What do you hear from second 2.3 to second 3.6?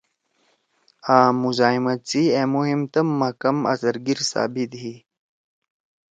أ مُہم تَم ما کم